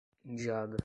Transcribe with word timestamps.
Indiada 0.25 0.77